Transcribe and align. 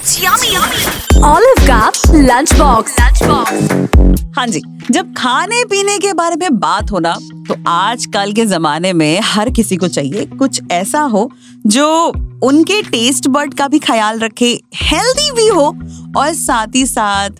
It's 0.00 0.12
yummy. 0.22 0.50
Olive 1.28 1.66
का 1.66 1.90
lunch 2.14 2.52
box 2.52 2.94
lunch 3.00 3.22
box 3.22 4.30
हाँ 4.36 4.46
जी 4.46 4.60
जब 4.90 5.14
खाने 5.16 5.64
पीने 5.64 5.98
के 5.98 6.12
बारे 6.12 6.36
में 6.36 6.58
बात 6.58 6.90
हो 6.90 6.98
ना 6.98 7.14
तो 7.48 7.54
आजकल 7.68 8.32
के 8.32 8.46
जमाने 8.46 8.92
में 8.92 9.20
हर 9.24 9.50
किसी 9.50 9.76
को 9.76 9.88
चाहिए 9.88 10.24
कुछ 10.26 10.60
ऐसा 10.72 11.00
हो 11.00 11.30
जो 11.66 11.86
उनके 12.42 12.82
टेस्ट 12.82 13.28
बर्ड 13.28 13.54
का 13.54 13.68
भी 13.68 13.78
ख्याल 13.78 14.18
रखे 14.18 14.60
हेल्दी 14.74 15.30
भी 15.30 15.48
हो 15.48 15.66
और 16.16 16.32
साथ 16.34 16.66
ही 16.74 16.86
साथ 16.86 17.30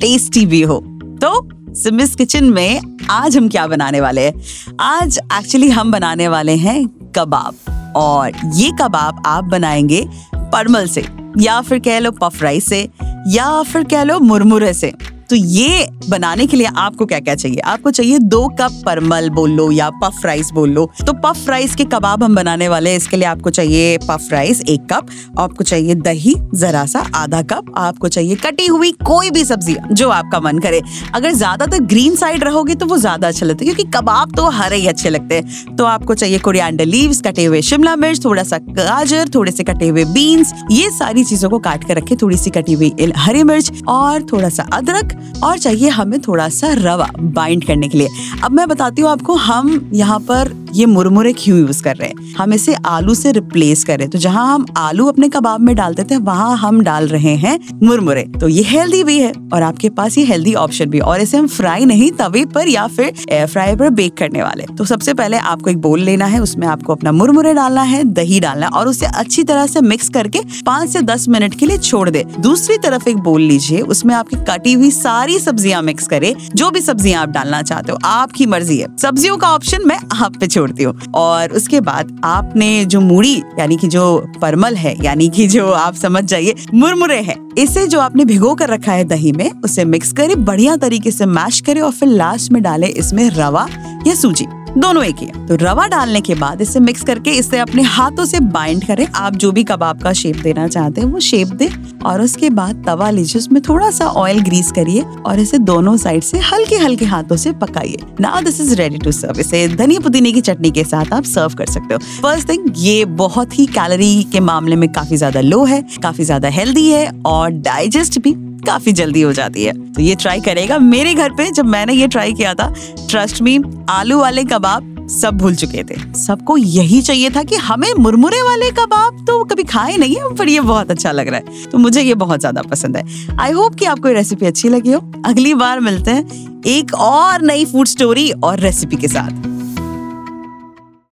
टेस्टी 0.00 0.46
भी 0.46 0.62
हो। 0.62 0.78
तो 1.24 1.48
सिमिस 1.74 2.16
किचन 2.16 2.44
में 2.44 2.80
आज 3.10 3.36
हम 3.36 3.48
क्या 3.48 3.66
बनाने 3.66 4.00
वाले 4.00 4.26
हैं? 4.26 4.42
आज 4.80 5.18
एक्चुअली 5.38 5.70
हम 5.70 5.92
बनाने 5.92 6.28
वाले 6.28 6.56
हैं 6.56 6.86
कबाब 7.16 7.54
और 7.96 8.32
ये 8.54 8.70
कबाब 8.82 9.22
आप 9.26 9.44
बनाएँगे 9.44 10.08
परमल 10.34 10.86
से। 10.86 11.19
या 11.40 11.60
फिर 11.60 11.78
कह 11.78 11.98
लो 11.98 12.10
पफ 12.10 12.42
राइस 12.42 12.68
से 12.68 12.82
या 13.28 13.62
फिर 13.62 13.84
कह 13.84 14.02
लो 14.02 14.18
मुरमुरे 14.20 14.72
से। 14.74 14.92
तो 15.30 15.36
ये 15.36 15.86
बनाने 16.08 16.46
के 16.46 16.56
लिए 16.56 16.66
आपको 16.66 17.06
क्या 17.06 17.18
क्या 17.20 17.34
चाहिए? 17.34 17.58
आपको 17.62 17.90
चाहिए 17.90 18.18
दो 18.20 18.46
कप 18.60 18.80
परमल 18.86 19.28
बोल 19.30 19.50
लो 19.50 19.70
या 19.70 19.88
पफ 20.02 20.24
राइस 20.26 20.50
बोल 20.52 20.70
लो। 20.70 20.88
तो 21.06 21.12
पफ 21.24 21.48
राइस 21.48 21.74
के 21.76 21.84
कबाब 21.86 22.22
हम 22.24 22.34
बनाने 22.34 22.68
वाले 22.68 22.90
हैं। 22.90 22.96
इसके 22.96 23.16
लिए 23.16 23.26
आपको 23.26 23.50
चाहिए 23.50 23.96
पफ 24.00 24.28
राइस 24.32 24.60
एक 24.62 24.86
कप, 24.92 25.06
आपको 25.38 25.64
चाहिए 25.64 25.94
दही 25.96 26.34
जरा 26.54 26.84
सा 26.86 27.04
आधा 27.16 27.42
कप, 27.44 27.72
आपको 27.78 28.08
चाहिए 28.08 28.36
कटी 28.36 28.66
हुई 28.66 28.90
कोई 29.04 29.30
भी 29.30 29.44
सब्ज़ी 29.44 29.76
जो 29.92 30.08
आपका 30.10 30.40
मन 30.40 30.58
करे। 30.58 30.80
अगर 31.14 31.32
ज़्यादातर 31.32 31.84
ग्रीन 31.84 32.16
साइड 32.16 32.44
रहोगे 32.44 32.74
तो 32.74 32.86
वो 32.86 32.98
ज़्यादा 32.98 33.28
अच्छा 33.28 33.46
लगता 33.46 33.64
है, 33.64 33.72
क्योंकि 33.72 33.90
कबाब 33.98 34.34
तो 34.36 34.48
हरे 34.50 34.76
ही 34.76 34.86
अच्छे 34.86 35.10
लगते 35.10 35.34
हैं। 35.34 35.76
तो 35.76 35.84
आपको 35.84 36.14
चाहिए 36.14 36.38
कोरिएंडर 36.40 36.86
लीव्स 36.86 37.20
कटे 37.22 37.44
हुए 37.44 37.62
शिमला 37.62 37.96
मिर्च, 37.98 38.24
थोड़ा 38.24 38.42
सा 38.42 38.58
गाजर, 38.60 39.28
थोड़े 39.34 39.52
से 39.52 39.64
कटे 39.64 39.88
हुए 39.88 40.04
बीन्स 40.10 40.52
ये 40.70 40.90
सारी 40.90 41.24
चीज़ों 41.24 41.50
को 41.50 41.58
काट 41.60 41.84
कर 41.84 41.96
रखे, 41.96 42.16
थोड़ी 42.16 42.36
सी 42.36 42.50
कटी 42.50 42.72
हुई 42.74 42.94
हरी 43.16 43.42
मिर्च 43.44 43.82
और 43.88 44.22
थोड़ा 44.22 44.48
सा 44.50 44.68
अदरक। 44.72 45.18
और 45.44 45.58
चाहिए 45.58 45.88
हमें 45.88 46.20
थोड़ा 46.20 46.48
सा 46.48 46.72
रवा 46.72 47.10
बाइंड 47.18 47.64
करने 47.64 47.88
के 47.88 47.98
लिए। 47.98 48.08
अब 48.44 48.52
मैं 48.52 48.68
बताती 48.68 49.02
हूँ 49.02 49.10
आपको, 49.10 49.34
हम 49.34 49.90
यहाँ 49.94 50.18
पर 50.20 50.59
ये 50.74 50.86
मुरमुरे 50.86 51.32
क्यों 51.34 51.58
यूज़ 51.58 51.82
कर 51.82 51.96
रहे 51.96 52.08
हैं? 52.08 52.34
हम 52.34 52.52
इसे 52.52 52.74
आलू 52.86 53.14
से 53.14 53.32
रिप्लेस 53.32 53.84
कर 53.84 53.88
करें 53.90 54.08
तो 54.10 54.18
जहाँ 54.18 54.46
हम 54.46 54.64
आलू 54.76 55.06
अपने 55.06 55.28
कबाब 55.28 55.60
में 55.60 55.74
डालते 55.76 56.04
थे, 56.04 56.16
वहाँ 56.18 56.56
हम 56.58 56.80
डाल 56.80 57.06
रहे 57.08 57.34
हैं 57.36 57.58
मुरमुरे। 57.82 58.22
तो 58.40 58.48
ये 58.48 58.62
हेल्दी 58.64 59.02
भी 59.04 59.18
है 59.18 59.32
और 59.54 59.62
आपके 59.62 59.88
पास 59.90 60.18
ये 60.18 60.24
हेल्दी 60.24 60.54
ऑप्शन 60.56 60.90
भी 60.90 61.00
और 61.00 61.20
इसे 61.20 61.36
हम 61.36 61.46
फ्राई 61.48 61.84
नहीं, 61.84 62.10
तवे 62.12 62.44
पर 62.44 62.68
या 62.68 62.86
फिर 62.88 63.12
एयर 63.30 63.46
फ्राई 63.46 63.76
पर 63.76 63.90
बेक 63.90 64.16
करने 64.16 64.42
वाले 64.42 64.66
तो 64.78 64.84
सबसे 64.84 65.14
पहले 65.14 65.36
आपको 65.36 65.70
एक 65.70 65.78
बोल 65.78 66.00
लेना 66.00 66.26
है, 66.26 66.40
उसमें 66.40 66.66
आपको 66.66 66.94
अपना 66.94 67.12
मुरमुरे 67.12 67.54
डालना 67.54 67.82
है, 67.82 68.02
दही 68.04 68.40
डालना 68.40 68.66
है 68.66 68.72
और 68.72 68.88
उसे 68.88 69.06
अच्छी 69.08 69.44
तरह 69.44 69.66
से 69.66 69.80
मिक्स 69.82 70.08
करके 70.08 70.40
पाँच 70.66 70.90
से 70.90 71.02
दस 71.02 71.28
मिनट 71.28 71.58
के 71.58 71.66
लिए 71.66 71.78
छोड़ 71.78 72.08
दे। 72.10 72.24
दूसरी 72.40 72.76
तरफ़ 72.78 73.08
एक 73.08 73.16
बोल 73.18 73.42
लीजिए, 73.42 73.80
उसमें 73.80 74.14
आपकी 74.14 74.36
कटी 74.48 74.72
हुई 74.72 74.90
सारी 74.92 75.38
सब्ज़ियाँ 75.38 75.82
मिक्स 75.82 76.06
करे। 76.06 76.34
जो 76.54 76.70
भी 76.70 76.80
सब्ज़ियाँ 76.80 77.22
आप 77.22 77.28
डालना 77.30 77.62
चाहते 77.62 77.92
हो, 77.92 77.98
आपकी 78.04 78.46
मर्ज़ी 78.46 78.78
है। 78.78 78.86
सब्जियों 78.98 79.36
का 79.36 79.50
ऑप्शन 79.50 79.86
मैं 79.86 79.98
आप 80.14 80.36
पे 80.36 80.46
छोड़ती 80.60 80.82
हो 80.82 80.94
और 81.14 81.52
उसके 81.52 81.80
बाद 81.80 82.20
आपने 82.24 82.84
जो 82.84 83.00
मूड़ी 83.00 83.36
यानी 83.58 83.76
कि 83.76 83.88
जो 83.88 84.04
परमल 84.42 84.74
है, 84.74 84.96
यानी 85.04 85.28
कि 85.28 85.46
जो 85.46 85.70
आप 85.70 85.94
समझ 85.94 86.24
जाइए, 86.24 86.54
मुरमुरे 86.74 87.20
है, 87.20 87.36
इसे 87.58 87.86
जो 87.86 88.00
आपने 88.00 88.24
भिगो 88.24 88.54
कर 88.54 88.68
रखा 88.68 88.92
है 88.92 89.04
दही 89.04 89.32
में, 89.32 89.50
उसे 89.64 89.84
मिक्स 89.84 90.12
करे 90.12 90.34
बढ़िया 90.34 90.76
तरीके 90.76 91.10
से 91.10 91.26
मैश 91.26 91.60
करे 91.60 91.80
और 91.80 91.92
फिर 91.92 92.08
लास्ट 92.08 92.52
में 92.52 92.62
डाले 92.62 92.86
इसमें 92.86 93.28
रवा 93.30 93.66
या 94.06 94.14
सूजी। 94.14 94.46
दोनों 94.76 95.02
एक 95.04 95.18
ही 95.18 95.26
तो 95.48 95.54
रवा 95.56 95.86
डालने 95.88 96.20
के 96.20 96.34
बाद 96.34 96.60
इसे 96.60 96.80
मिक्स 96.80 97.02
करके 97.04 97.30
इसे 97.32 97.58
अपने 97.58 97.82
हाथों 97.84 98.24
से 98.24 98.40
बाइंड 98.40 98.84
करें। 98.86 99.06
आप 99.06 99.36
जो 99.36 99.50
भी 99.52 99.64
कबाब 99.64 100.02
का 100.02 100.12
शेप 100.12 100.36
देना 100.36 100.66
चाहते 100.68 101.00
हैं, 101.00 101.08
वो 101.08 101.20
शेप 101.20 101.48
दे 101.52 101.68
और 102.06 102.20
उसके 102.22 102.50
बाद 102.50 102.82
तवा 102.86 103.08
लीजिए। 103.10 103.38
उसमें 103.38 103.60
थोड़ा 103.62 103.90
सा 103.90 104.06
ऑयल 104.06 104.40
ग्रीस 104.40 104.70
करिए 104.72 105.02
और 105.26 105.40
इसे 105.40 105.58
दोनों 105.60 105.96
साइड 105.96 106.22
से 106.22 106.38
हल्के 106.42 106.76
हल्के 106.76 107.04
हाथों 107.04 107.36
से 107.36 107.52
पकाइए। 107.54 107.96
Now 108.20 108.40
this 108.40 108.60
is 108.60 108.74
ready 108.74 108.98
to 108.98 109.12
serve 109.12 109.40
इसे 109.40 109.66
धनिया 109.68 110.00
पुदीने 110.00 110.32
की 110.32 110.40
चटनी 110.40 110.70
के 110.70 110.84
साथ 110.84 111.12
आप 111.12 111.24
सर्व 111.26 111.54
कर 111.54 111.66
सकते 111.68 111.94
हो। 111.94 112.00
फ़र्स्ट 112.22 112.48
थिंग 112.48 112.68
ये 112.76 113.04
बहुत 113.16 113.58
ही 113.58 113.66
कैलोरी 113.68 114.22
के 114.32 114.40
मामले 114.42 114.76
में 114.76 114.88
काफ़ी 114.92 115.16
ज़्यादा 115.16 115.40
लो 115.40 115.64
है, 115.64 115.82
काफ़ी 116.02 116.24
ज़्यादा 116.24 116.48
हेल्दी 116.50 116.88
है 116.88 117.10
और 117.26 117.50
डाइजेस्ट 117.50 118.18
भी 118.18 118.34
काफ़ी 118.62 118.92
जल्दी 118.92 119.22
हो 119.22 119.32
जाती 119.32 119.64
है। 119.64 119.72
तो 119.92 120.02
ये 120.02 120.14
ट्राई 120.14 120.40
करेगा। 120.40 120.78
मेरे 120.78 121.14
घर 121.14 121.32
पे 121.32 121.50
जब 121.50 121.66
मैंने 121.66 121.92
ये 121.94 122.08
ट्राई 122.08 122.32
किया 122.32 122.54
था 122.54 122.72
ट्रस्ट 123.00 123.42
मी 123.42 123.58
आलू 123.90 124.18
वाले 124.20 124.44
कबाब 124.44 124.96
सब 125.10 125.36
भूल 125.38 125.54
चुके 125.56 125.82
थे। 125.84 125.94
सबको 126.16 126.56
यही 126.56 127.00
चाहिए 127.02 127.30
था 127.30 127.42
कि 127.42 127.56
हमें 127.58 127.92
मुरमुरे 127.98 128.42
वाले 128.42 128.70
कबाब 128.72 129.24
तो 129.26 129.42
कभी 129.44 129.64
खाए 129.64 129.96
नहीं 129.96 130.16
है, 130.16 130.34
पर 130.34 130.48
ये 130.48 130.60
बहुत 130.60 130.90
अच्छा 130.90 131.12
लग 131.12 131.28
रहा 131.28 131.36
है। 131.38 131.64
तो 131.64 131.78
मुझे 131.78 132.02
ये 132.02 132.14
बहुत 132.16 132.40
ज़्यादा 132.40 132.62
पसंद 132.62 132.96
है। 132.96 133.04
आई 133.38 133.52
होप 133.52 133.74
कि 133.74 133.84
आपको 133.86 134.08
ये 134.08 134.14
रेसिपी 134.14 134.46
अच्छी 134.46 134.68
लगी 134.68 134.92
हो। 134.92 135.00
अगली 135.26 135.54
बार 135.54 135.80
मिलते 135.80 136.10
हैं 136.10 136.62
एक 136.68 136.94
और 136.94 137.42
नई 137.42 137.64
फ़ूड 137.64 137.86
स्टोरी 137.86 138.30
और 138.32 138.60
रेसिपी 138.60 138.96
के 138.96 139.08
साथ। 139.08 139.48